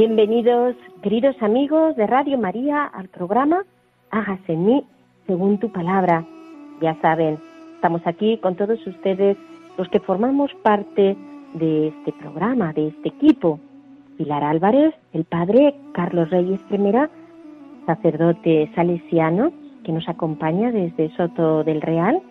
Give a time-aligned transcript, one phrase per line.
[0.00, 3.66] Bienvenidos, queridos amigos de Radio María, al programa
[4.10, 4.84] Hágase en mí
[5.26, 6.24] según tu palabra.
[6.80, 7.36] Ya saben,
[7.74, 9.36] estamos aquí con todos ustedes,
[9.76, 11.18] los que formamos parte
[11.52, 13.60] de este programa, de este equipo.
[14.16, 17.10] Pilar Álvarez, el padre Carlos Reyes Primera,
[17.84, 19.52] sacerdote salesiano,
[19.84, 22.22] que nos acompaña desde Soto del Real,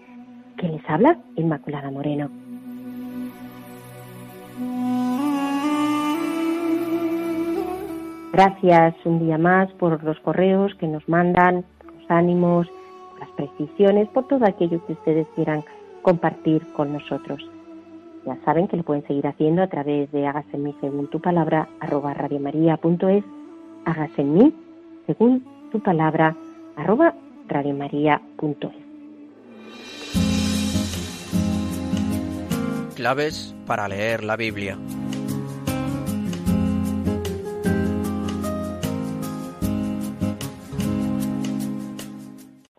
[0.57, 2.31] que les habla Inmaculada Moreno.
[8.39, 12.67] Gracias un día más por los correos que nos mandan, los ánimos,
[13.19, 15.61] las precisiones, por todo aquello que ustedes quieran
[16.03, 17.45] compartir con nosotros.
[18.25, 21.19] Ya saben que lo pueden seguir haciendo a través de hágase en mí según tu
[21.19, 23.25] palabra, arroba radiomaria.es,
[23.83, 24.53] hágase en mí
[25.05, 25.43] según
[25.73, 26.33] tu palabra,
[26.77, 27.13] arroba
[27.49, 28.71] radiomaria.es.
[32.95, 34.77] Claves para leer la Biblia.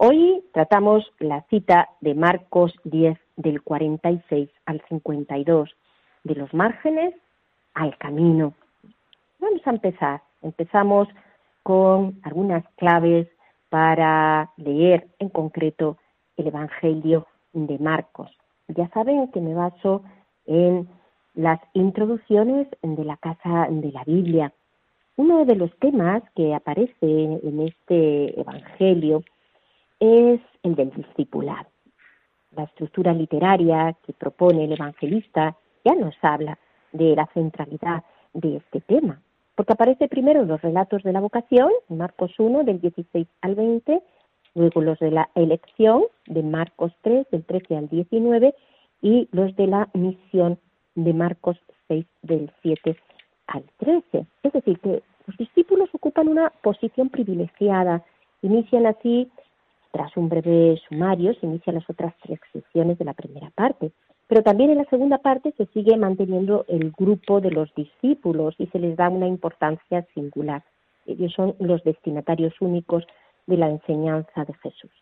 [0.02, 5.68] Hoy tratamos la cita de Marcos 10 del 46 al 52,
[6.24, 7.14] de los márgenes
[7.74, 8.54] al camino.
[9.40, 10.22] Vamos a empezar.
[10.40, 11.06] Empezamos
[11.62, 13.28] con algunas claves
[13.68, 15.98] para leer en concreto
[16.38, 18.30] el Evangelio de Marcos.
[18.68, 20.02] Ya saben que me baso
[20.46, 20.88] en
[21.34, 24.50] las introducciones de la Casa de la Biblia.
[25.16, 29.22] Uno de los temas que aparece en este Evangelio
[30.00, 31.68] es el del discipulado.
[32.56, 36.58] La estructura literaria que propone el evangelista ya nos habla
[36.92, 38.02] de la centralidad
[38.32, 39.20] de este tema,
[39.54, 44.02] porque aparece primero los relatos de la vocación, Marcos 1 del 16 al 20,
[44.54, 48.54] luego los de la elección de Marcos 3 del 13 al 19
[49.02, 50.58] y los de la misión
[50.94, 51.58] de Marcos
[51.88, 52.96] 6 del 7
[53.46, 54.26] al 13.
[54.42, 58.02] Es decir, que los discípulos ocupan una posición privilegiada,
[58.42, 59.30] inician así
[59.92, 63.92] tras un breve sumario se inician las otras tres secciones de la primera parte,
[64.26, 68.66] pero también en la segunda parte se sigue manteniendo el grupo de los discípulos y
[68.68, 70.62] se les da una importancia singular.
[71.06, 73.04] Ellos son los destinatarios únicos
[73.46, 74.92] de la enseñanza de Jesús.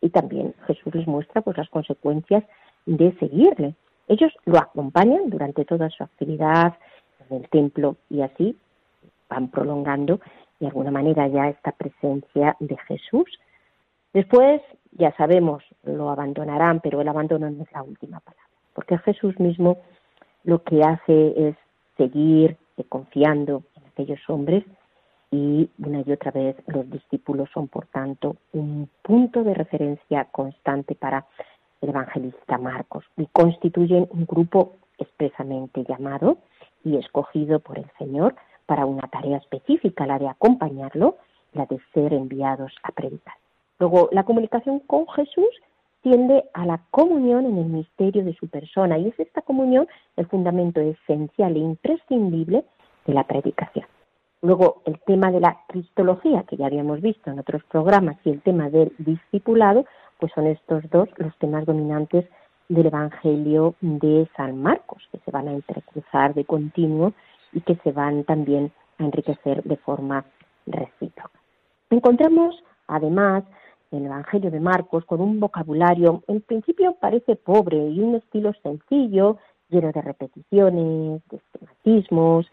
[0.00, 2.44] Y también Jesús les muestra pues las consecuencias
[2.86, 3.74] de seguirle.
[4.06, 6.74] Ellos lo acompañan durante toda su actividad
[7.28, 8.56] en el templo y así
[9.28, 10.20] van prolongando
[10.60, 13.38] de alguna manera ya esta presencia de Jesús
[14.18, 19.38] Después, ya sabemos, lo abandonarán, pero el abandono no es la última palabra, porque Jesús
[19.38, 19.78] mismo
[20.42, 21.56] lo que hace es
[21.96, 22.56] seguir
[22.88, 24.64] confiando en aquellos hombres
[25.30, 30.96] y una y otra vez los discípulos son, por tanto, un punto de referencia constante
[30.96, 31.24] para
[31.80, 36.38] el evangelista Marcos y constituyen un grupo expresamente llamado
[36.82, 38.34] y escogido por el Señor
[38.66, 41.18] para una tarea específica, la de acompañarlo,
[41.52, 43.36] la de ser enviados a predicar.
[43.78, 45.48] Luego, la comunicación con Jesús
[46.02, 49.86] tiende a la comunión en el misterio de su persona y es esta comunión
[50.16, 52.64] el fundamento esencial e imprescindible
[53.06, 53.86] de la predicación.
[54.40, 58.40] Luego, el tema de la cristología, que ya habíamos visto en otros programas, y el
[58.40, 59.84] tema del discipulado,
[60.20, 62.24] pues son estos dos los temas dominantes
[62.68, 67.14] del Evangelio de San Marcos, que se van a entrecruzar de continuo
[67.52, 70.24] y que se van también a enriquecer de forma
[70.66, 71.38] recíproca.
[71.90, 73.42] Encontramos, además,
[73.90, 79.38] el Evangelio de Marcos con un vocabulario en principio parece pobre y un estilo sencillo,
[79.68, 82.46] lleno de repeticiones, de esquematismos.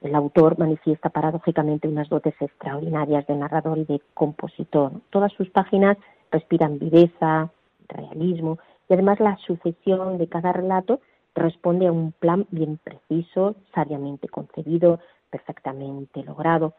[0.00, 4.92] El autor manifiesta paradójicamente unas dotes extraordinarias de narrador y de compositor.
[5.10, 5.96] Todas sus páginas
[6.30, 7.50] respiran viveza,
[7.88, 8.58] realismo
[8.88, 11.00] Y además la sucesión de cada relato
[11.34, 15.00] responde a un plan bien preciso, sabiamente concebido,
[15.30, 16.74] perfectamente logrado.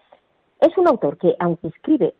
[0.60, 2.14] Es un autor que, aunque escribe,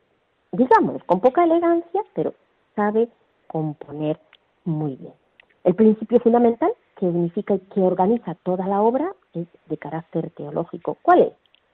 [0.52, 2.34] digamos, con poca elegancia, pero
[2.76, 3.10] sabe
[3.48, 4.20] componer
[4.66, 5.14] muy bien.
[5.64, 10.98] El principio fundamental que unifica y que organiza toda la obra es de carácter teológico.
[11.02, 11.34] ¿Cuál es?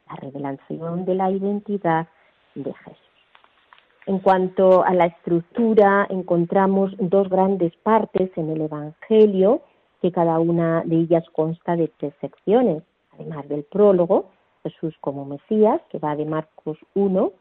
[0.09, 2.07] La revelación de la identidad
[2.56, 3.07] de Jesús.
[4.06, 9.62] En cuanto a la estructura, encontramos dos grandes partes en el Evangelio,
[10.01, 12.83] que cada una de ellas consta de tres secciones,
[13.13, 14.29] además del prólogo,
[14.63, 17.31] Jesús como Mesías, que va de Marcos 1,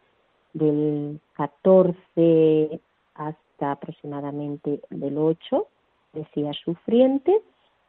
[0.56, 2.80] del 14
[3.14, 5.66] hasta aproximadamente del 8,
[6.14, 7.42] Mesías sufriente,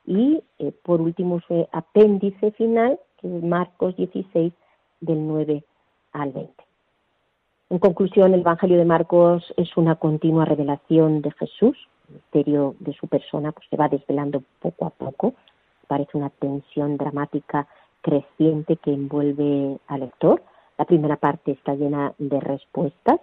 [0.05, 4.53] y eh, por último su apéndice final, que es Marcos 16,
[5.01, 5.63] del 9
[6.13, 6.53] al 20.
[7.69, 11.77] En conclusión, el Evangelio de Marcos es una continua revelación de Jesús,
[12.07, 15.33] el misterio de su persona pues, se va desvelando poco a poco,
[15.87, 17.67] parece una tensión dramática
[18.01, 20.41] creciente que envuelve al lector.
[20.77, 23.19] La primera parte está llena de respuestas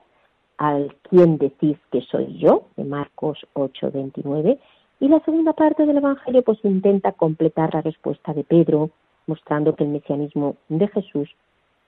[0.58, 4.58] al quién decís que soy yo, de Marcos 8, 29,
[5.00, 8.90] y la segunda parte del Evangelio pues intenta completar la respuesta de Pedro,
[9.26, 11.28] mostrando que el mesianismo de Jesús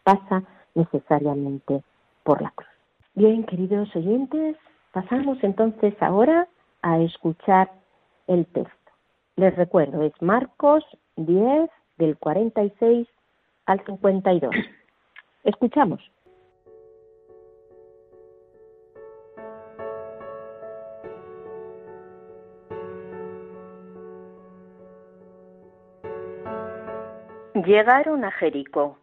[0.03, 0.43] pasa
[0.75, 1.83] necesariamente
[2.23, 2.69] por la cruz.
[3.15, 4.57] Bien, queridos oyentes,
[4.93, 6.49] pasamos entonces ahora
[6.83, 7.71] a escuchar
[8.27, 8.93] el texto.
[9.37, 10.85] Les recuerdo, es Marcos
[11.17, 13.09] 10 del 46
[13.67, 14.55] al 52.
[15.47, 16.01] Escuchamos.
[27.65, 28.99] Llegaron a Jericó,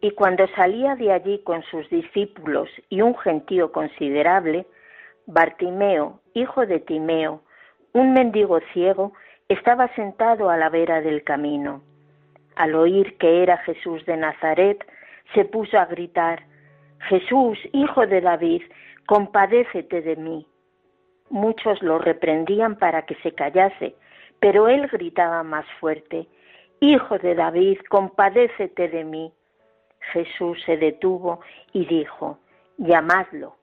[0.00, 4.66] y cuando salía de allí con sus discípulos y un gentío considerable,
[5.26, 7.42] Bartimeo, hijo de Timeo,
[7.92, 9.12] un mendigo ciego,
[9.48, 11.82] estaba sentado a la vera del camino.
[12.56, 14.84] Al oír que era Jesús de Nazaret,
[15.34, 16.42] se puso a gritar,
[17.08, 18.62] Jesús, hijo de David,
[19.06, 20.46] compadécete de mí.
[21.30, 23.94] Muchos lo reprendían para que se callase,
[24.40, 26.26] pero él gritaba más fuerte,
[26.80, 29.32] Hijo de David, compadécete de mí.
[30.12, 31.40] Jesús se detuvo
[31.72, 32.38] y dijo,
[32.76, 33.56] llamadlo.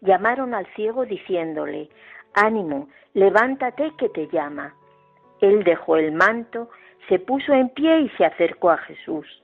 [0.00, 1.88] Llamaron al ciego diciéndole,
[2.34, 4.74] ánimo, levántate que te llama.
[5.40, 6.68] Él dejó el manto,
[7.08, 9.41] se puso en pie y se acercó a Jesús.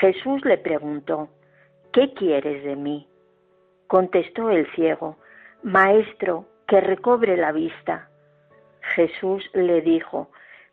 [0.00, 1.28] Jesús le preguntó,
[1.92, 3.08] ¿qué quieres de mí?
[3.86, 5.16] Contestó el ciego,
[5.62, 8.10] Maestro, que recobre la vista.
[8.94, 10.30] Jesús le dijo,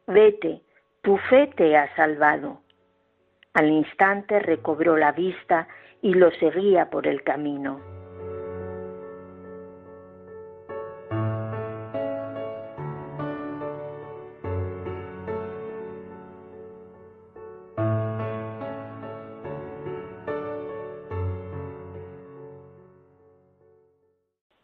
[0.07, 0.61] Vete,
[1.01, 2.61] tu fe te ha salvado.
[3.53, 5.67] Al instante recobró la vista
[6.01, 7.92] y lo seguía por el camino.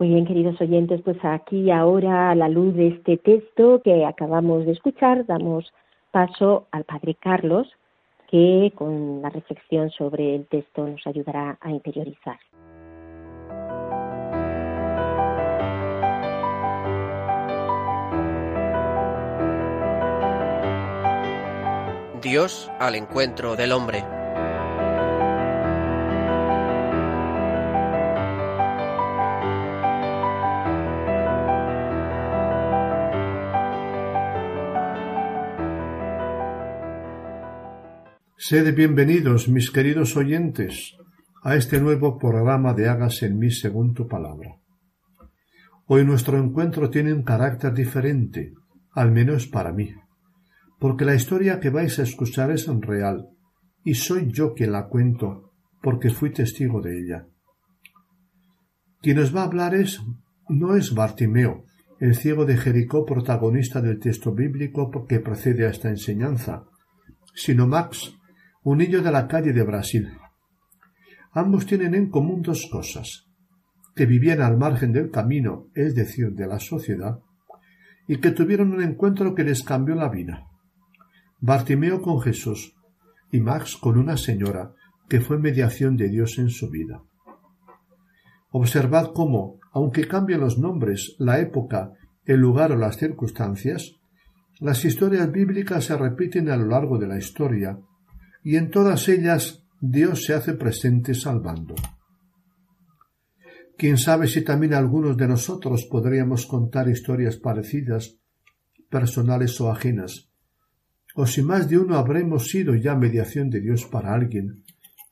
[0.02, 4.66] Muy bien, queridos oyentes, pues aquí ahora a la luz de este texto que acabamos
[4.66, 5.74] de escuchar, damos
[6.12, 7.68] paso al Padre Carlos,
[8.32, 12.40] que con la reflexión sobre el texto nos ayudará a interiorizar.
[22.22, 24.19] Dios al encuentro del hombre.
[38.50, 40.98] Sed bienvenidos, mis queridos oyentes,
[41.44, 44.56] a este nuevo programa de Hagas en mí según tu palabra.
[45.86, 48.54] Hoy nuestro encuentro tiene un carácter diferente,
[48.94, 49.94] al menos para mí,
[50.80, 53.28] porque la historia que vais a escuchar es real,
[53.84, 55.54] y soy yo quien la cuento,
[55.84, 57.28] porque fui testigo de ella.
[59.00, 60.02] Quien os va a hablar es,
[60.48, 61.66] no es Bartimeo,
[62.00, 66.64] el ciego de Jericó protagonista del texto bíblico que precede a esta enseñanza,
[67.36, 68.16] sino Max,
[68.70, 70.12] un niño de la calle de Brasil.
[71.32, 73.26] Ambos tienen en común dos cosas,
[73.96, 77.18] que vivían al margen del camino, es decir, de la sociedad,
[78.08, 80.46] y que tuvieron un encuentro que les cambió la vida.
[81.40, 82.76] Bartimeo con Jesús
[83.32, 84.76] y Max con una señora
[85.08, 87.02] que fue mediación de Dios en su vida.
[88.52, 93.96] Observad cómo, aunque cambien los nombres, la época, el lugar o las circunstancias,
[94.60, 97.80] las historias bíblicas se repiten a lo largo de la historia
[98.44, 101.76] y en todas ellas Dios se hace presente salvando.
[103.78, 108.18] Quién sabe si también algunos de nosotros podríamos contar historias parecidas,
[108.90, 110.30] personales o ajenas,
[111.16, 114.66] o si más de uno habremos sido ya mediación de Dios para alguien,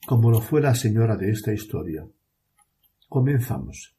[0.05, 2.07] como lo fue la señora de esta historia.
[3.07, 3.95] Comenzamos.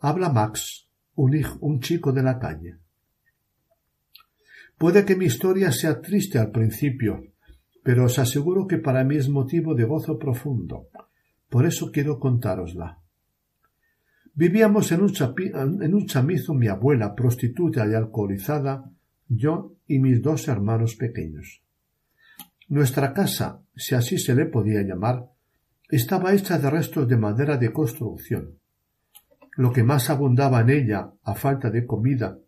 [0.00, 2.78] Habla Max, un, hijo, un chico de la calle.
[4.78, 7.31] Puede que mi historia sea triste al principio,
[7.82, 10.88] pero os aseguro que para mí es motivo de gozo profundo.
[11.48, 12.98] Por eso quiero contárosla.
[14.34, 15.12] Vivíamos en un,
[15.82, 18.90] en un chamizo mi abuela, prostituta y alcoholizada,
[19.28, 21.62] yo y mis dos hermanos pequeños.
[22.68, 25.28] Nuestra casa, si así se le podía llamar,
[25.88, 28.58] estaba hecha de restos de madera de construcción.
[29.56, 32.38] Lo que más abundaba en ella, a falta de comida,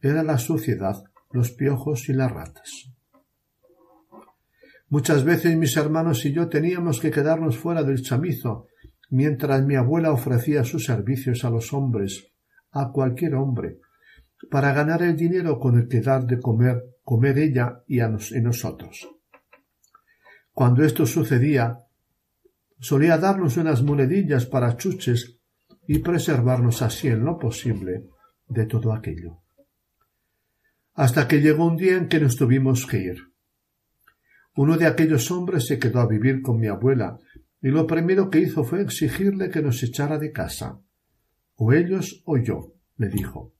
[0.00, 0.96] era la suciedad,
[1.30, 2.93] los piojos y las ratas.
[4.94, 8.68] Muchas veces mis hermanos y yo teníamos que quedarnos fuera del chamizo,
[9.10, 12.28] mientras mi abuela ofrecía sus servicios a los hombres,
[12.70, 13.80] a cualquier hombre,
[14.52, 19.08] para ganar el dinero con el que dar de comer, comer ella y a nosotros.
[20.52, 21.76] Cuando esto sucedía,
[22.78, 25.40] solía darnos unas monedillas para chuches
[25.88, 28.04] y preservarnos así en lo posible
[28.46, 29.42] de todo aquello.
[30.92, 33.33] Hasta que llegó un día en que nos tuvimos que ir.
[34.56, 37.18] Uno de aquellos hombres se quedó a vivir con mi abuela
[37.60, 40.78] y lo primero que hizo fue exigirle que nos echara de casa.
[41.56, 43.52] O ellos o yo, le dijo.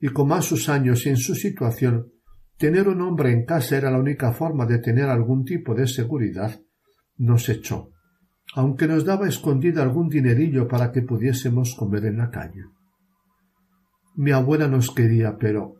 [0.00, 2.10] Y como a sus años y en su situación,
[2.56, 6.60] tener un hombre en casa era la única forma de tener algún tipo de seguridad,
[7.18, 7.90] nos echó,
[8.54, 12.64] aunque nos daba escondida algún dinerillo para que pudiésemos comer en la calle.
[14.16, 15.76] Mi abuela nos quería, pero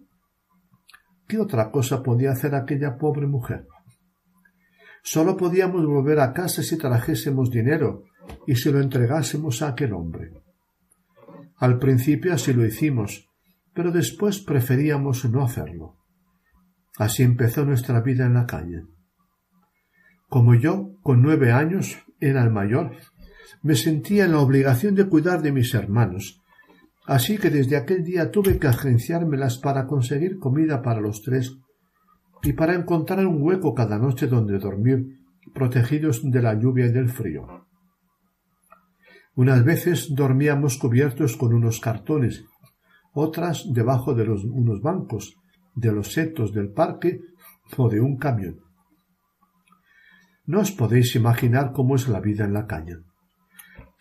[1.27, 3.67] ¿qué otra cosa podía hacer aquella pobre mujer?
[5.03, 8.05] Sólo podíamos volver a casa si trajésemos dinero
[8.47, 10.33] y si lo entregásemos a aquel hombre.
[11.57, 13.29] Al principio así lo hicimos,
[13.75, 15.97] pero después preferíamos no hacerlo.
[16.99, 18.85] Así empezó nuestra vida en la calle.
[20.29, 22.93] Como yo, con nueve años, era el mayor,
[23.63, 26.41] me sentía en la obligación de cuidar de mis hermanos,
[27.07, 31.57] así que desde aquel día tuve que agenciármelas para conseguir comida para los tres
[32.43, 35.21] y para encontrar un hueco cada noche donde dormir,
[35.55, 37.67] protegidos de la lluvia y del frío.
[39.35, 42.45] Unas veces dormíamos cubiertos con unos cartones,
[43.15, 45.37] otras debajo de unos bancos,
[45.75, 47.21] de los setos del parque
[47.77, 48.61] o de un camión.
[50.45, 52.99] No os podéis imaginar cómo es la vida en la caña.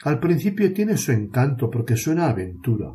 [0.03, 2.93] Al principio tiene su encanto porque suena aventura.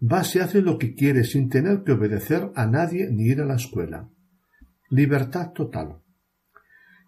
[0.00, 3.46] Vas y haces lo que quieres sin tener que obedecer a nadie ni ir a
[3.46, 4.08] la escuela
[4.90, 6.00] libertad total.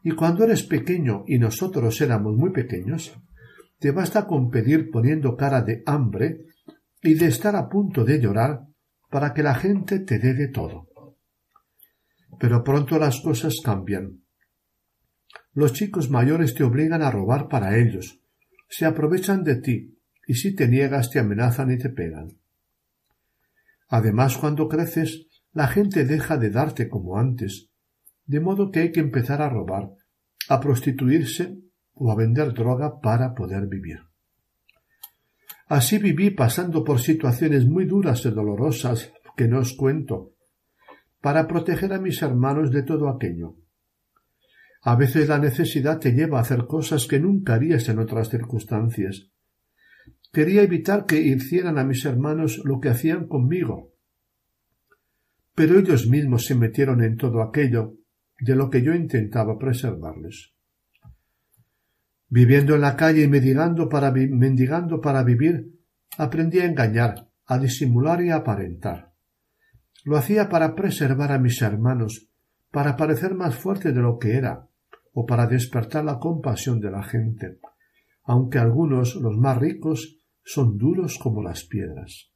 [0.02, 3.12] Y cuando eres pequeño y nosotros éramos muy pequeños,
[3.78, 6.46] te basta con pedir poniendo cara de hambre
[7.02, 8.62] y de estar a punto de llorar
[9.10, 10.88] para que la gente te dé de todo.
[12.38, 14.22] Pero pronto las cosas cambian.
[15.52, 18.20] Los chicos mayores te obligan a robar para ellos,
[18.68, 22.38] se aprovechan de ti, y si te niegas te amenazan y te pegan.
[23.88, 27.71] Además, cuando creces, la gente deja de darte como antes,
[28.26, 29.90] de modo que hay que empezar a robar,
[30.48, 31.58] a prostituirse
[31.94, 34.00] o a vender droga para poder vivir.
[35.68, 40.34] Así viví pasando por situaciones muy duras y dolorosas que no os cuento,
[41.20, 43.56] para proteger a mis hermanos de todo aquello.
[44.82, 49.30] A veces la necesidad te lleva a hacer cosas que nunca harías en otras circunstancias.
[50.32, 53.92] Quería evitar que hicieran a mis hermanos lo que hacían conmigo.
[55.54, 57.94] Pero ellos mismos se metieron en todo aquello
[58.42, 60.52] de lo que yo intentaba preservarles.
[62.28, 65.78] Viviendo en la calle y mendigando para, vivir,
[66.18, 69.12] aprendí a engañar, a disimular y a aparentar.
[70.04, 72.30] Lo hacía para preservar a mis hermanos,
[72.72, 74.66] para parecer más fuerte de lo que era,
[75.12, 77.60] o para despertar la compasión de la gente,
[78.24, 82.32] aunque algunos, los más ricos, son duros como las piedras.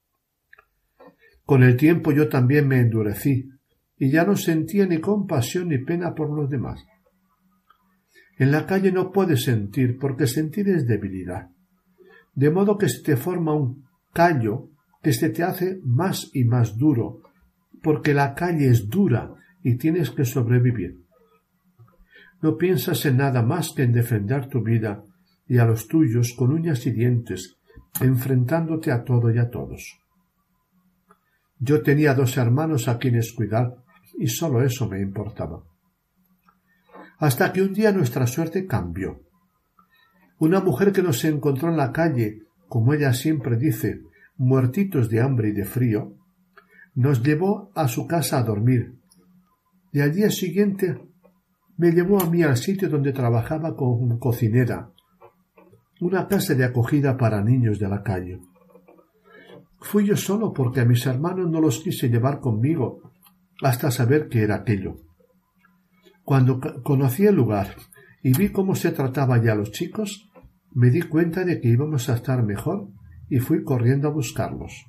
[1.44, 3.48] Con el tiempo yo también me endurecí,
[3.98, 6.84] y ya no sentía ni compasión ni pena por los demás.
[8.38, 11.48] En la calle no puedes sentir, porque sentir es debilidad.
[12.34, 14.68] De modo que se te forma un callo
[15.02, 17.22] que se te hace más y más duro,
[17.82, 21.00] porque la calle es dura y tienes que sobrevivir.
[22.42, 25.02] No piensas en nada más que en defender tu vida
[25.48, 27.56] y a los tuyos con uñas y dientes,
[28.00, 29.98] enfrentándote a todo y a todos.
[31.58, 33.85] Yo tenía dos hermanos a quienes cuidar
[34.18, 35.62] y sólo eso me importaba.
[37.18, 39.22] Hasta que un día nuestra suerte cambió.
[40.38, 44.02] Una mujer que nos encontró en la calle, como ella siempre dice,
[44.36, 46.14] muertitos de hambre y de frío,
[46.94, 48.98] nos llevó a su casa a dormir.
[49.92, 50.98] Y al día siguiente
[51.78, 54.90] me llevó a mí al sitio donde trabajaba como cocinera,
[56.00, 58.40] una casa de acogida para niños de la calle.
[59.80, 63.12] Fui yo solo porque a mis hermanos no los quise llevar conmigo
[63.62, 64.96] hasta saber qué era aquello.
[66.24, 67.76] Cuando conocí el lugar
[68.22, 70.28] y vi cómo se trataba ya a los chicos,
[70.72, 72.88] me di cuenta de que íbamos a estar mejor
[73.28, 74.86] y fui corriendo a buscarlos.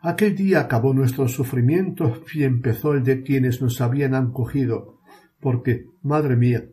[0.00, 5.00] Aquel día acabó nuestro sufrimiento y empezó el de quienes nos habían acogido,
[5.40, 6.64] porque, madre mía,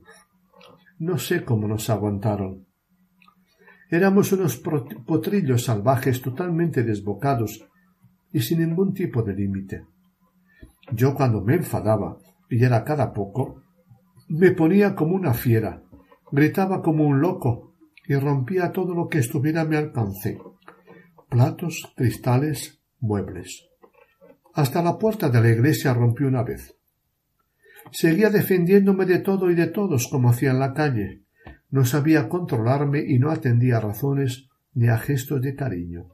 [1.00, 2.68] no sé cómo nos aguantaron.
[3.90, 7.68] Éramos unos potrillos salvajes totalmente desbocados
[8.32, 9.86] y sin ningún tipo de límite.
[10.92, 12.18] Yo cuando me enfadaba,
[12.50, 13.64] y era cada poco,
[14.28, 15.84] me ponía como una fiera,
[16.32, 17.74] gritaba como un loco
[18.08, 20.38] y rompía todo lo que estuviera a mi alcance.
[21.30, 23.68] Platos, cristales, muebles.
[24.54, 26.76] Hasta la puerta de la iglesia rompí una vez.
[27.92, 31.24] Seguía defendiéndome de todo y de todos como hacía en la calle.
[31.70, 36.08] No sabía controlarme y no atendía a razones ni a gestos de cariño.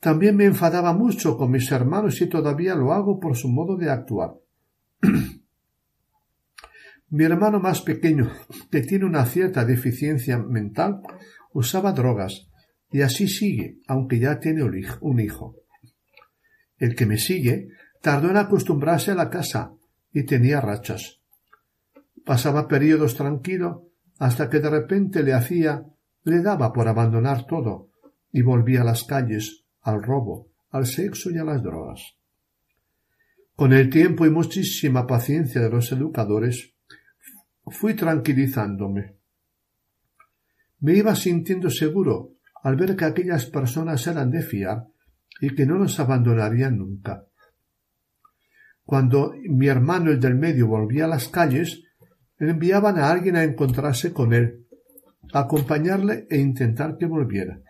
[0.00, 3.90] También me enfadaba mucho con mis hermanos y todavía lo hago por su modo de
[3.90, 4.34] actuar.
[7.10, 8.30] Mi hermano más pequeño,
[8.70, 11.02] que tiene una cierta deficiencia mental,
[11.52, 12.48] usaba drogas,
[12.90, 15.56] y así sigue, aunque ya tiene un hijo.
[16.78, 17.68] El que me sigue
[18.00, 19.74] tardó en acostumbrarse a la casa
[20.12, 21.20] y tenía rachas.
[22.24, 23.88] Pasaba periodos tranquilo
[24.18, 25.84] hasta que de repente le hacía,
[26.24, 27.90] le daba por abandonar todo
[28.32, 32.16] y volvía a las calles, al robo, al sexo y a las drogas.
[33.54, 36.74] Con el tiempo y muchísima paciencia de los educadores,
[37.66, 39.16] fui tranquilizándome.
[40.80, 44.86] Me iba sintiendo seguro al ver que aquellas personas eran de fiar
[45.40, 47.24] y que no nos abandonarían nunca.
[48.84, 51.82] Cuando mi hermano el del medio volvía a las calles,
[52.38, 54.66] enviaban a alguien a encontrarse con él,
[55.32, 57.60] acompañarle e intentar que volviera.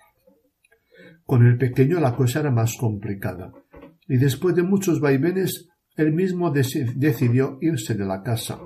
[1.30, 3.52] Con el pequeño la cosa era más complicada,
[4.08, 8.58] y después de muchos vaivenes él mismo decidió irse de la casa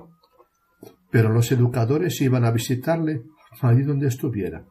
[1.10, 3.22] pero los educadores iban a visitarle
[3.60, 4.64] allí donde estuviera.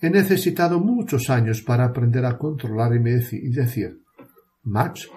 [0.00, 4.02] He necesitado muchos años para aprender a controlar y decir,
[4.62, 5.08] Max,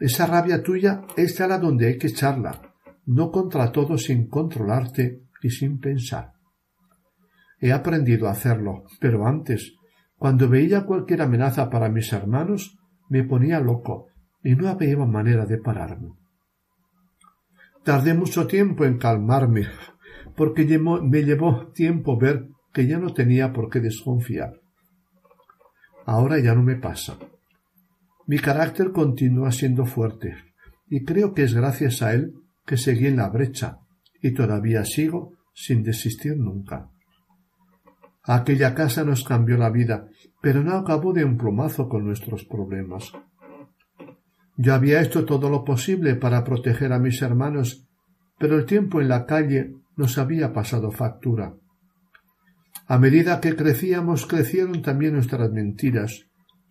[0.00, 2.74] esa rabia tuya es la donde hay que echarla,
[3.06, 6.32] no contra todo sin controlarte y sin pensar.
[7.60, 9.76] He aprendido a hacerlo, pero antes,
[10.24, 12.78] cuando veía cualquier amenaza para mis hermanos,
[13.10, 14.06] me ponía loco
[14.42, 16.14] y no había manera de pararme.
[17.82, 19.66] Tardé mucho tiempo en calmarme,
[20.34, 24.62] porque me llevó tiempo ver que ya no tenía por qué desconfiar.
[26.06, 27.18] Ahora ya no me pasa.
[28.26, 30.36] Mi carácter continúa siendo fuerte,
[30.88, 32.32] y creo que es gracias a él
[32.64, 33.80] que seguí en la brecha,
[34.22, 36.93] y todavía sigo sin desistir nunca.
[38.26, 40.08] Aquella casa nos cambió la vida,
[40.40, 43.12] pero no acabó de un plumazo con nuestros problemas.
[44.56, 47.86] Yo había hecho todo lo posible para proteger a mis hermanos,
[48.38, 51.54] pero el tiempo en la calle nos había pasado factura.
[52.86, 56.26] A medida que crecíamos, crecieron también nuestras mentiras,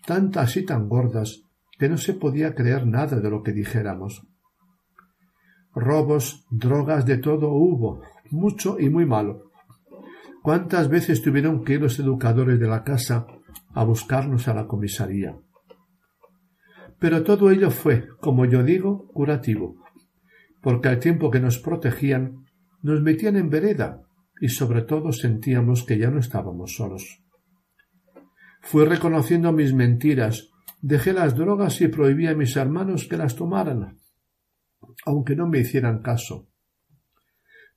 [0.06, 1.42] tantas y tan gordas
[1.78, 4.26] que no se podía creer nada de lo que dijéramos.
[5.76, 9.52] Robos, drogas, de todo hubo, mucho y muy malo.
[10.44, 13.26] ¿Cuántas veces tuvieron que ir los educadores de la casa
[13.74, 15.38] a buscarnos a la comisaría?
[17.00, 19.78] Pero todo ello fue, como yo digo, curativo,
[20.62, 22.44] porque al tiempo que nos protegían,
[22.82, 24.02] nos metían en vereda
[24.42, 27.24] y sobre todo sentíamos que ya no estábamos solos.
[28.60, 30.50] Fui reconociendo mis mentiras,
[30.82, 33.98] dejé las drogas y prohibí a mis hermanos que las tomaran,
[35.06, 36.50] aunque no me hicieran caso.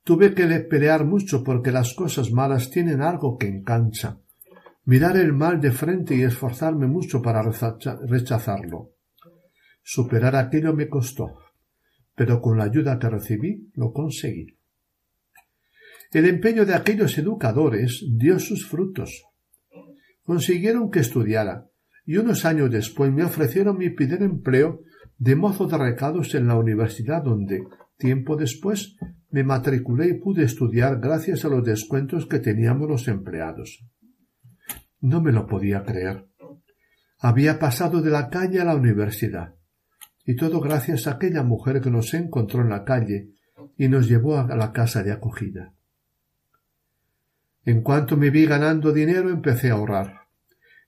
[0.07, 4.21] Tuve que pelear mucho porque las cosas malas tienen algo que engancha,
[4.85, 8.92] mirar el mal de frente y esforzarme mucho para rechazarlo.
[9.83, 11.40] Superar aquello me costó,
[12.14, 14.57] pero con la ayuda que recibí lo conseguí.
[16.12, 19.25] El empeño de aquellos educadores dio sus frutos.
[20.23, 21.66] Consiguieron que estudiara,
[22.05, 24.85] y unos años después me ofrecieron mi primer empleo
[25.19, 27.64] de mozo de recados en la universidad donde,
[27.99, 28.97] tiempo después,
[29.37, 33.85] me matriculé y pude estudiar gracias a los descuentos que teníamos los empleados.
[35.03, 36.27] No me lo podía creer.
[37.18, 39.55] Había pasado de la calle a la universidad
[40.25, 43.35] y todo gracias a aquella mujer que nos encontró en la calle
[43.77, 45.75] y nos llevó a la casa de acogida.
[47.66, 50.20] En cuanto me vi ganando dinero empecé a ahorrar.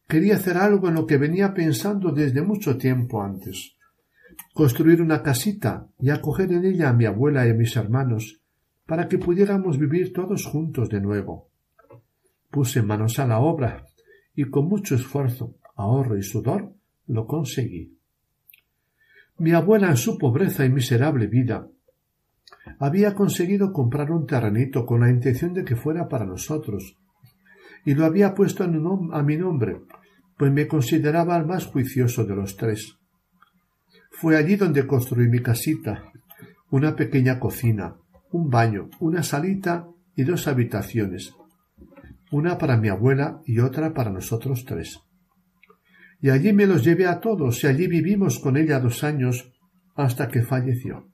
[0.09, 3.77] Quería hacer algo en lo que venía pensando desde mucho tiempo antes.
[4.55, 8.41] Construir una casita y acoger en ella a mi abuela y a mis hermanos,
[8.87, 11.51] para que pudiéramos vivir todos juntos de nuevo.
[12.51, 13.85] Puse manos a la obra
[14.35, 16.75] y con mucho esfuerzo, ahorro y sudor
[17.07, 17.97] lo conseguí.
[19.39, 21.69] Mi abuela en su pobreza y miserable vida
[22.79, 26.97] había conseguido comprar un terrenito con la intención de que fuera para nosotros,
[27.85, 29.83] y lo había puesto a mi nombre,
[30.37, 32.98] pues me consideraba el más juicioso de los tres.
[34.21, 36.11] Fue allí donde construí mi casita,
[36.71, 37.95] una pequeña cocina,
[38.33, 41.35] un baño, una salita y dos habitaciones,
[42.33, 44.99] una para mi abuela y otra para nosotros tres.
[46.21, 49.53] Y allí me los llevé a todos y allí vivimos con ella dos años
[49.95, 51.13] hasta que falleció.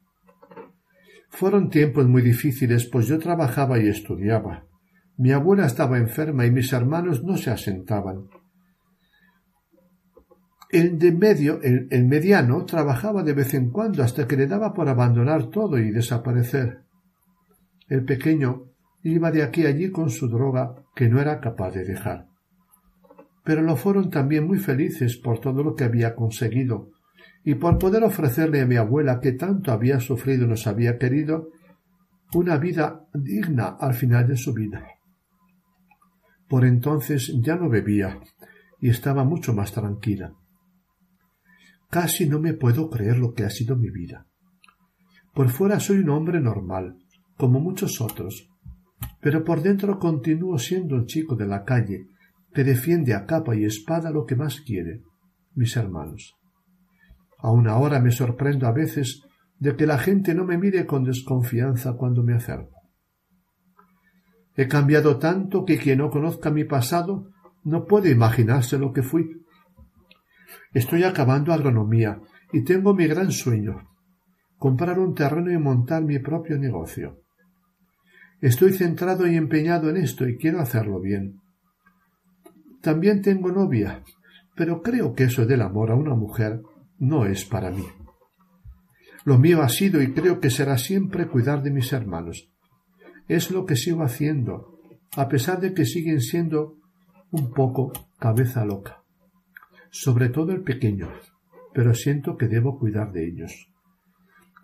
[1.29, 4.65] Fueron tiempos muy difíciles, pues yo trabajaba y estudiaba.
[5.19, 8.29] Mi abuela estaba enferma y mis hermanos no se asentaban.
[10.71, 14.89] El de medio, el, mediano, trabajaba de vez en cuando hasta que le daba por
[14.89, 16.83] abandonar todo y desaparecer.
[17.89, 18.65] El pequeño
[19.03, 22.27] iba de aquí a allí con su droga que no era capaz de dejar.
[23.45, 26.91] Pero lo fueron también muy felices por todo lo que había conseguido
[27.45, 31.51] y por poder ofrecerle a mi abuela que tanto había sufrido y nos había querido
[32.35, 34.83] una vida digna al final de su vida.
[36.49, 38.19] Por entonces ya no bebía
[38.81, 40.35] y estaba mucho más tranquila.
[41.95, 44.27] Casi no me puedo creer lo que ha sido mi vida.
[45.33, 46.97] Por fuera soy un hombre normal,
[47.37, 48.51] como muchos otros,
[49.21, 52.09] pero por dentro continúo siendo un chico de la calle
[52.53, 55.03] que defiende a capa y espada lo que más quiere,
[55.55, 56.35] mis hermanos.
[57.39, 59.23] Aun ahora me sorprendo a veces
[59.61, 62.75] de que la gente no me mire con desconfianza cuando me acerco.
[64.57, 67.31] He cambiado tanto que quien no conozca mi pasado
[67.63, 69.44] no puede imaginarse lo que fui.
[70.75, 72.21] Estoy acabando agronomía
[72.53, 73.89] y tengo mi gran sueño,
[74.59, 77.21] comprar un terreno y montar mi propio negocio.
[78.41, 81.41] Estoy centrado y empeñado en esto y quiero hacerlo bien.
[82.83, 84.03] También tengo novia,
[84.57, 86.61] pero creo que eso del amor a una mujer
[86.99, 87.87] no es para mí.
[89.25, 92.51] Lo mío ha sido y creo que será siempre cuidar de mis hermanos.
[93.29, 94.77] Es lo que sigo haciendo,
[95.17, 96.79] a pesar de que siguen siendo
[97.31, 99.04] un poco cabeza loca
[99.95, 101.09] sobre todo el pequeño,
[101.73, 103.69] pero siento que debo cuidar de ellos.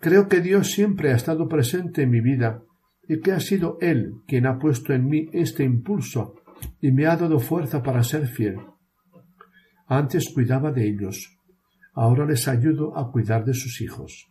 [0.01, 2.61] Creo que Dios siempre ha estado presente en mi vida
[3.07, 6.35] y que ha sido Él quien ha puesto en mí este impulso
[6.81, 8.57] y me ha dado fuerza para ser fiel.
[9.87, 11.37] Antes cuidaba de ellos,
[11.93, 14.27] ahora les ayudo a cuidar de sus hijos.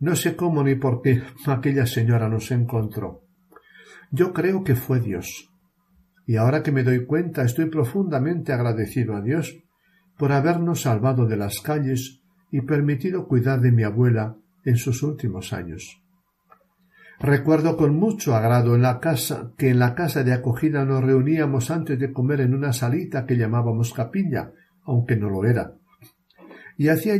[0.00, 3.22] No sé cómo ni por qué aquella señora nos encontró.
[4.10, 5.48] Yo creo que fue Dios
[6.28, 9.56] y ahora que me doy cuenta estoy profundamente agradecido a Dios
[10.18, 15.54] por habernos salvado de las calles y permitido cuidar de mi abuela en sus últimos
[15.54, 16.02] años.
[17.18, 21.70] Recuerdo con mucho agrado en la casa que en la casa de acogida nos reuníamos
[21.70, 24.52] antes de comer en una salita que llamábamos capilla,
[24.84, 25.72] aunque no lo era.
[26.76, 27.16] Y, hacía,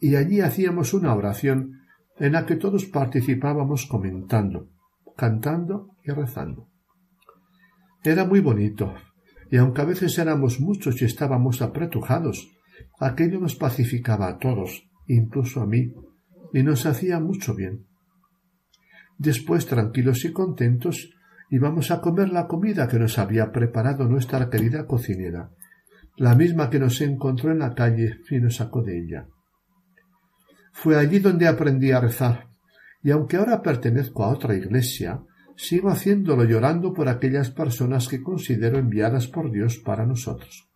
[0.00, 1.80] y allí hacíamos una oración
[2.20, 4.68] en la que todos participábamos comentando,
[5.16, 6.68] cantando y rezando.
[8.04, 8.94] Era muy bonito,
[9.50, 12.50] y aunque a veces éramos muchos y estábamos apretujados,
[13.00, 15.94] aquello nos pacificaba a todos, incluso a mí,
[16.52, 17.86] y nos hacía mucho bien.
[19.16, 21.14] Después, tranquilos y contentos,
[21.48, 25.50] íbamos a comer la comida que nos había preparado nuestra querida cocinera,
[26.18, 29.28] la misma que nos encontró en la calle y nos sacó de ella.
[30.72, 32.48] Fue allí donde aprendí a rezar,
[33.02, 35.22] y aunque ahora pertenezco a otra iglesia,
[35.56, 40.68] sigo haciéndolo llorando por aquellas personas que considero enviadas por Dios para nosotros.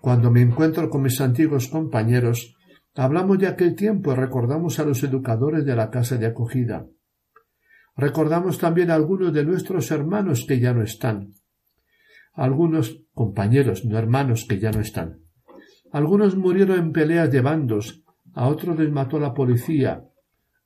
[0.00, 2.56] Cuando me encuentro con mis antiguos compañeros,
[2.94, 6.86] hablamos de aquel tiempo y recordamos a los educadores de la casa de acogida.
[7.96, 11.32] Recordamos también a algunos de nuestros hermanos que ya no están.
[12.34, 15.20] Algunos compañeros, no hermanos, que ya no están.
[15.92, 18.02] Algunos murieron en peleas de bandos,
[18.34, 20.04] a otros les mató la policía,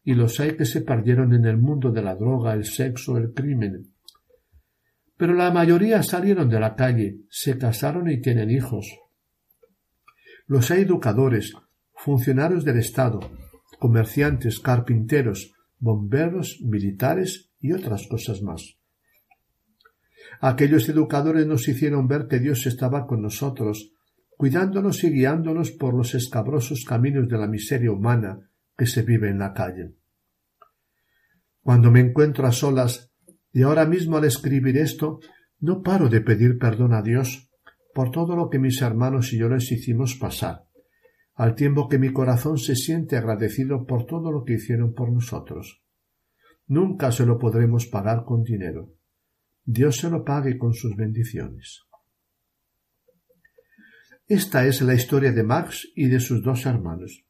[0.02, 3.32] y los hay que se perdieron en el mundo de la droga, el sexo, el
[3.32, 3.92] crimen.
[5.16, 8.86] Pero la mayoría salieron de la calle, se casaron y tienen hijos.
[10.46, 11.52] Los hay educadores,
[11.94, 13.20] funcionarios del Estado,
[13.78, 18.76] comerciantes, carpinteros, bomberos, militares y otras cosas más.
[20.40, 23.92] Aquellos educadores nos hicieron ver que Dios estaba con nosotros,
[24.38, 28.49] cuidándonos y guiándonos por los escabrosos caminos de la miseria humana
[28.80, 29.92] que se vive en la calle.
[31.60, 33.12] Cuando me encuentro a solas,
[33.52, 35.20] Y ahora mismo al escribir esto,
[35.58, 37.50] no paro de pedir perdón a Dios
[37.92, 40.64] por todo lo que mis hermanos y yo les hicimos pasar,
[41.34, 45.82] al tiempo que mi corazón se siente agradecido por todo lo que hicieron por nosotros.
[46.66, 48.94] Nunca se lo podremos pagar con dinero.
[49.62, 51.82] Dios se lo pague con sus bendiciones.
[54.26, 57.26] Esta es la historia de Max y de sus dos hermanos.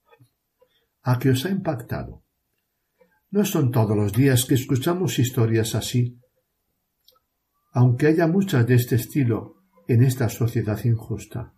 [1.02, 2.24] ¿A qué os ha impactado?
[3.30, 6.18] No son todos los días que escuchamos historias así,
[7.72, 11.52] aunque haya muchas de este estilo en esta sociedad injusta.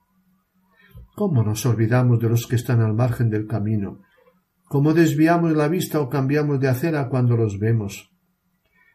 [1.15, 4.01] ¿Cómo nos olvidamos de los que están al margen del camino?
[4.65, 8.11] ¿Cómo desviamos la vista o cambiamos de acera cuando los vemos?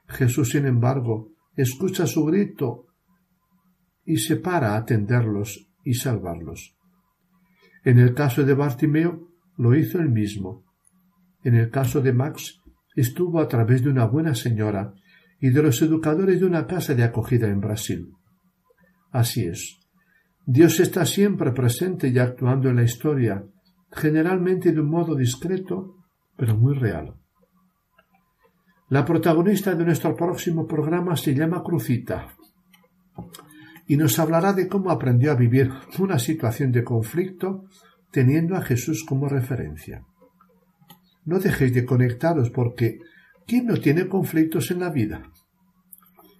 [0.07, 2.86] Jesús, sin embargo, escucha su grito
[4.05, 6.75] y se para a atenderlos y salvarlos.
[7.83, 9.27] En el caso de Bartimeo
[9.58, 10.63] lo hizo él mismo.
[11.43, 12.60] En el caso de Max
[12.96, 14.93] estuvo a través de una buena señora
[15.39, 18.12] y de los educadores de una casa de acogida en Brasil.
[19.12, 19.78] Así es.
[20.46, 23.43] Dios está siempre presente y actuando en la historia,
[23.91, 25.96] generalmente de un modo discreto,
[26.36, 27.15] pero muy real.
[28.89, 32.30] La protagonista de nuestro próximo programa se llama Crucita
[33.88, 37.65] y nos hablará de cómo aprendió a vivir una situación de conflicto
[38.17, 40.01] teniendo a Jesús como referencia.
[41.23, 42.97] No dejéis de conectaros porque
[43.45, 45.21] ¿quién no tiene conflictos en la vida?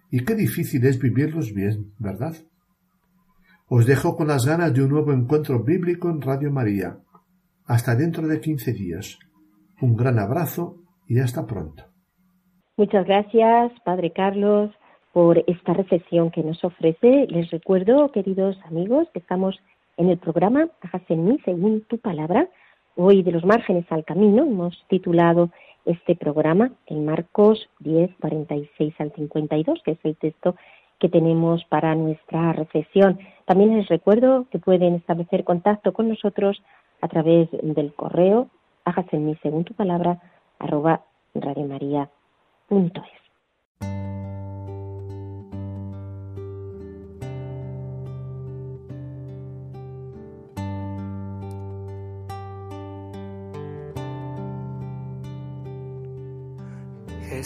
[0.10, 2.36] Y qué difícil es vivirlos bien, ¿verdad?
[3.68, 6.98] Os dejo con las ganas de un nuevo encuentro bíblico en Radio María.
[7.68, 9.20] Hasta dentro de quince días.
[9.80, 11.84] Un gran abrazo y hasta pronto.
[12.76, 14.72] Muchas gracias, Padre Carlos,
[15.14, 17.28] por esta reflexión que nos ofrece.
[17.30, 19.60] Les recuerdo, queridos amigos, que estamos
[19.98, 22.48] en el programa Hágase en mí según tu palabra.
[22.96, 25.50] Hoy de los márgenes al camino hemos titulado
[25.86, 30.56] este programa en Marcos 10, 46 al 52, que es el texto
[31.00, 33.20] que tenemos para nuestra reflexión.
[33.46, 36.62] También les recuerdo que pueden establecer contacto con nosotros
[37.02, 38.50] a través del correo
[38.88, 40.20] hágase en mí según tu palabra
[40.60, 41.02] arroba
[41.36, 42.08] radiomaria.es.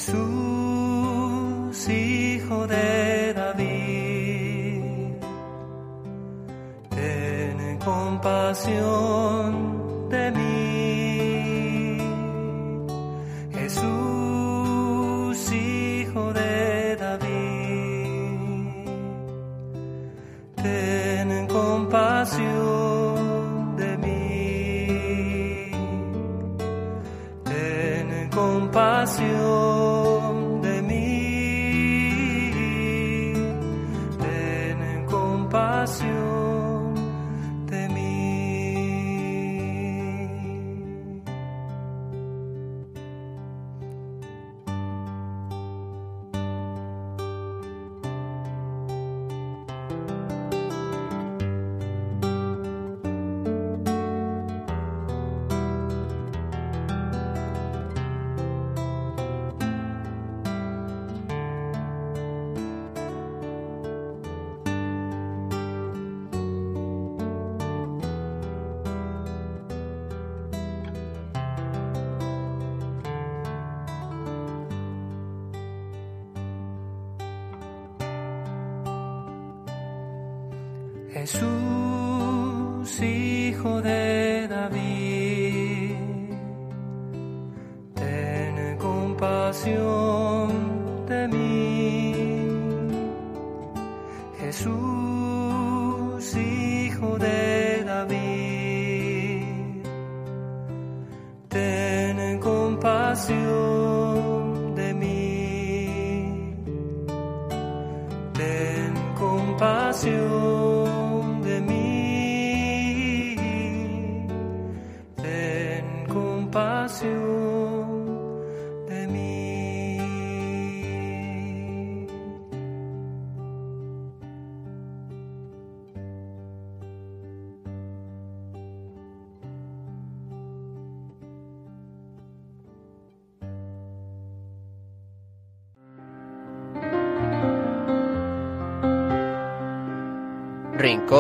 [0.02, 3.34] Jesús, hijo de
[7.86, 9.61] compasión
[108.42, 110.61] Ten compasión.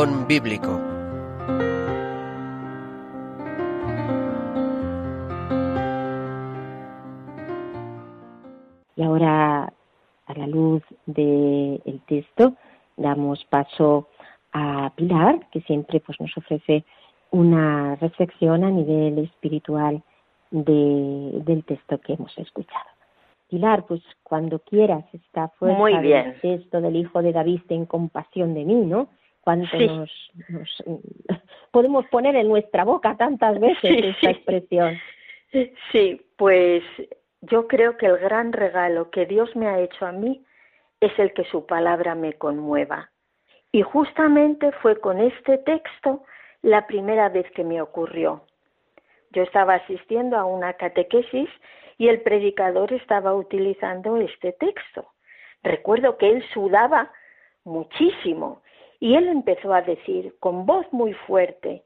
[0.09, 0.81] Bíblico.
[8.95, 9.71] Y ahora,
[10.25, 12.53] a la luz del texto,
[12.97, 14.07] damos paso
[14.53, 16.83] a Pilar, que siempre pues, nos ofrece
[17.29, 20.01] una reflexión a nivel espiritual
[20.49, 22.89] del texto que hemos escuchado.
[23.49, 26.31] Pilar, pues cuando quieras, esta fuerza Muy bien.
[26.31, 29.09] del texto del Hijo de David, ten compasión de mí, ¿no?
[29.41, 29.87] Cuánto Sí.
[29.87, 30.11] nos,
[30.49, 30.83] nos-
[31.71, 34.97] podemos poner en nuestra boca tantas veces Sí, esta expresión.
[35.91, 36.83] Sí, pues
[37.41, 40.45] yo creo que el gran regalo que Dios me ha hecho a mí
[40.99, 43.09] es el que su palabra me conmueva.
[43.71, 46.23] Y justamente fue con este texto
[46.61, 48.45] la primera vez que me ocurrió.
[49.31, 51.49] Yo estaba asistiendo a una catequesis
[51.97, 55.07] y el predicador estaba utilizando este texto.
[55.63, 57.11] Recuerdo que él sudaba
[57.63, 58.60] muchísimo
[59.01, 61.83] y él empezó a decir con voz muy fuerte,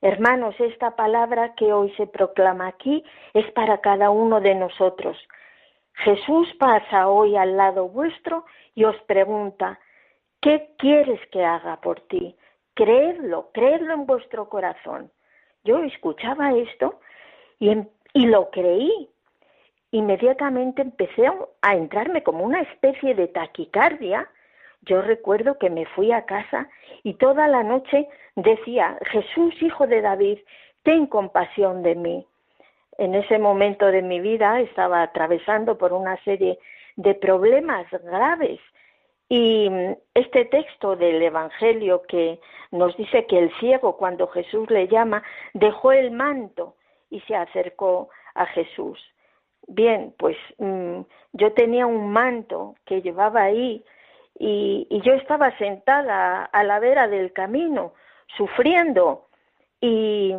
[0.00, 3.02] Hermanos, esta palabra que hoy se proclama aquí
[3.34, 5.16] es para cada uno de nosotros.
[5.94, 8.44] Jesús pasa hoy al lado vuestro
[8.76, 9.80] y os pregunta,
[10.40, 12.36] ¿qué quieres que haga por ti?
[12.74, 15.10] Creedlo, creedlo en vuestro corazón.
[15.64, 17.00] Yo escuchaba esto
[17.58, 19.10] y, em- y lo creí.
[19.90, 24.30] Inmediatamente empecé a- a entrarme como una especie de taquicardia.
[24.82, 26.68] Yo recuerdo que me fui a casa
[27.02, 30.38] y toda la noche decía, Jesús, hijo de David,
[30.82, 32.26] ten compasión de mí.
[32.96, 36.58] En ese momento de mi vida estaba atravesando por una serie
[36.96, 38.60] de problemas graves
[39.28, 44.88] y mm, este texto del Evangelio que nos dice que el ciego cuando Jesús le
[44.88, 45.22] llama
[45.54, 46.76] dejó el manto
[47.10, 48.98] y se acercó a Jesús.
[49.66, 51.00] Bien, pues mm,
[51.34, 53.84] yo tenía un manto que llevaba ahí
[54.38, 57.94] y, y yo estaba sentada a la vera del camino,
[58.36, 59.26] sufriendo
[59.80, 60.34] y,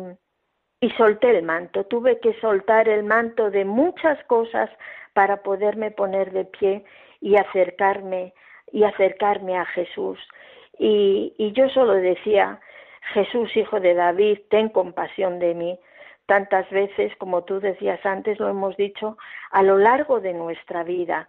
[0.80, 1.84] y solté el manto.
[1.84, 4.70] Tuve que soltar el manto de muchas cosas
[5.12, 6.84] para poderme poner de pie
[7.20, 8.32] y acercarme
[8.72, 10.18] y acercarme a Jesús.
[10.78, 12.60] Y, y yo solo decía,
[13.12, 15.78] Jesús, hijo de David, ten compasión de mí.
[16.26, 19.18] Tantas veces, como tú decías antes, lo hemos dicho
[19.50, 21.28] a lo largo de nuestra vida.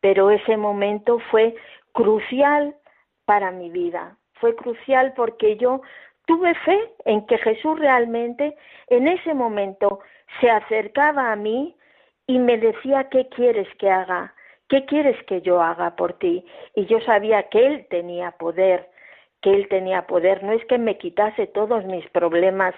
[0.00, 1.56] Pero ese momento fue
[1.98, 2.76] crucial
[3.24, 4.16] para mi vida.
[4.34, 5.82] Fue crucial porque yo
[6.26, 8.56] tuve fe en que Jesús realmente
[8.86, 9.98] en ese momento
[10.40, 11.74] se acercaba a mí
[12.28, 14.32] y me decía, ¿qué quieres que haga?
[14.68, 16.44] ¿Qué quieres que yo haga por ti?
[16.76, 18.88] Y yo sabía que Él tenía poder,
[19.42, 20.44] que Él tenía poder.
[20.44, 22.76] No es que me quitase todos mis problemas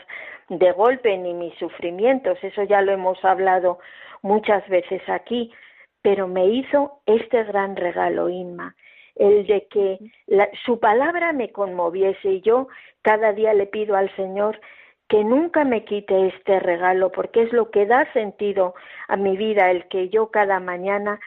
[0.48, 3.80] de golpe ni mis sufrimientos, eso ya lo hemos hablado
[4.22, 5.52] muchas veces aquí,
[6.00, 8.74] pero me hizo este gran regalo, Inma,
[9.20, 12.68] el de que la- su palabra me conmoviese y yo
[13.02, 14.61] cada día le pido al Señor
[15.09, 18.74] que nunca me quite este regalo, porque es lo que da sentido
[19.09, 21.20] a mi vida, el que yo cada mañana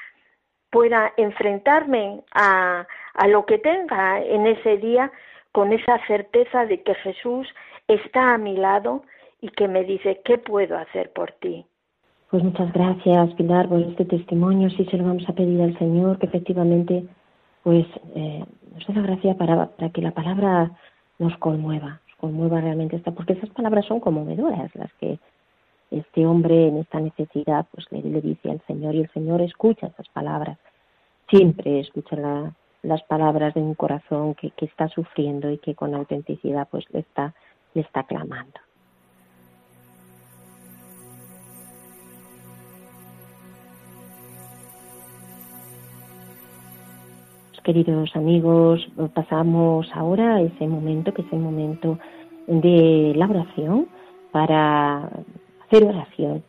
[0.72, 5.12] pueda enfrentarme a, a lo que tenga en ese día
[5.52, 7.48] con esa certeza de que Jesús
[7.88, 9.04] está a mi lado
[9.40, 11.66] y que me dice, ¿qué puedo hacer por ti?
[12.32, 14.70] Pues muchas gracias, Pilar, por este testimonio.
[14.72, 17.04] Sí se lo vamos a pedir al Señor que efectivamente
[17.64, 20.72] pues eh, nos dé la gracia para, para que la palabra
[21.20, 25.20] nos conmueva, nos conmueva realmente esta, porque esas palabras son conmovedoras, las que
[25.92, 29.88] este hombre en esta necesidad pues le, le dice al Señor y el Señor escucha
[29.88, 30.58] esas palabras,
[31.30, 35.94] siempre escucha la- las palabras de un corazón que, que está sufriendo y que con
[35.96, 37.34] autenticidad pues le está,
[37.74, 38.60] le está clamando.
[47.64, 51.98] Queridos amigos, pasamos ahora a ese momento que es el momento
[52.46, 53.88] de la oración
[54.34, 55.06] para
[55.66, 56.44] hacer oración,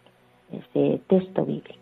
[0.50, 1.79] este texto bíblico.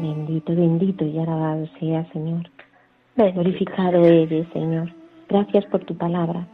[0.00, 2.48] Bendito, bendito y alabado sea, Señor.
[3.16, 4.92] Glorificado eres, Señor.
[5.28, 6.46] Gracias por tu palabra,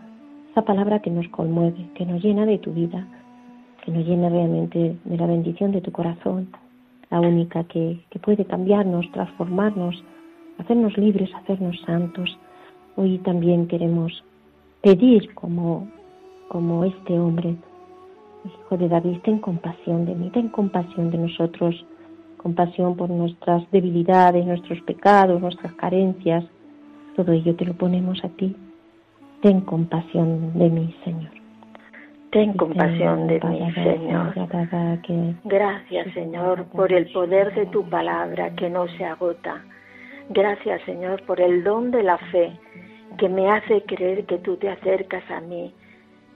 [0.51, 3.07] esa palabra que nos conmueve, que nos llena de tu vida,
[3.91, 6.49] que nos llena realmente de la bendición de tu corazón,
[7.11, 10.03] la única que, que puede cambiarnos, transformarnos,
[10.59, 12.39] hacernos libres, hacernos santos.
[12.97, 14.23] Hoy también queremos
[14.81, 15.89] pedir como,
[16.49, 17.57] como este hombre,
[18.45, 21.85] hijo de David, ten compasión de mí, ten compasión de nosotros,
[22.37, 26.45] compasión por nuestras debilidades, nuestros pecados, nuestras carencias.
[27.17, 28.55] Todo ello te lo ponemos a ti.
[29.43, 31.40] Ten compasión de mí, Señor.
[32.31, 34.35] Ten compasión de mí, Señor.
[35.45, 39.65] Gracias, Señor, por el poder de tu palabra que no se agota.
[40.29, 42.53] Gracias, Señor, por el don de la fe
[43.19, 45.75] que me hace creer que tú te acercas a mí,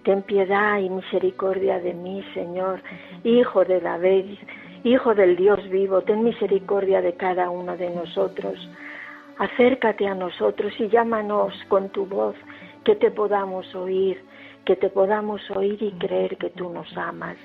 [0.05, 2.83] Ten piedad y misericordia de mí, Señor,
[3.25, 4.37] Hijo de David,
[4.85, 8.55] Hijo del Dios vivo, ten misericordia de cada uno de nosotros.
[9.39, 12.37] Acércate a nosotros y llámanos con tu voz,
[12.85, 14.23] que te podamos oír,
[14.65, 17.37] que te podamos oír y creer que tú nos amas,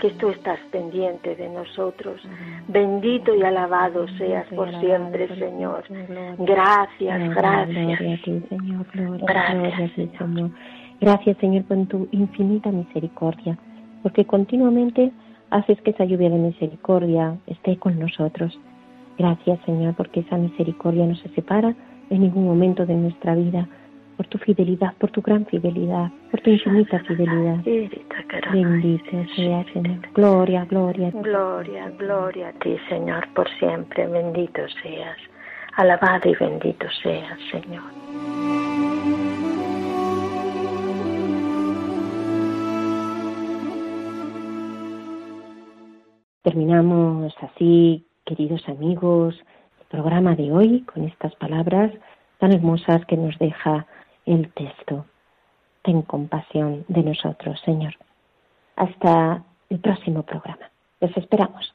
[0.00, 2.20] que tú estás pendiente de nosotros.
[2.68, 5.84] Bendito y alabado seas por siempre, Señor.
[6.38, 8.00] Gracias, gracias.
[9.22, 10.50] Gracias, Señor.
[11.00, 13.58] Gracias, Señor, por tu infinita misericordia,
[14.02, 15.12] porque continuamente
[15.50, 18.58] haces que esa lluvia de misericordia esté con nosotros.
[19.18, 21.74] Gracias, Señor, porque esa misericordia no se separa
[22.10, 23.68] en ningún momento de nuestra vida,
[24.16, 27.58] por tu fidelidad, por tu gran fidelidad, por tu infinita fidelidad.
[28.52, 29.98] Bendito sea, Señor.
[30.14, 31.10] Gloria, gloria.
[31.10, 34.06] Gloria, gloria a ti, Señor, por siempre.
[34.06, 35.18] Bendito seas.
[35.76, 37.82] Alabado y bendito seas, Señor.
[46.42, 49.34] Terminamos así, queridos amigos,
[49.80, 51.90] el programa de hoy con estas palabras
[52.38, 53.86] tan hermosas que nos deja
[54.26, 55.06] el texto.
[55.82, 57.94] Ten compasión de nosotros, Señor.
[58.76, 60.70] Hasta el próximo programa.
[61.00, 61.72] Les esperamos.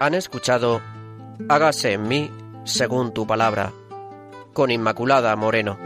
[0.00, 0.80] Han escuchado
[1.48, 2.30] Hágase en mí
[2.64, 3.72] según tu palabra,
[4.52, 5.78] con Inmaculada Moreno.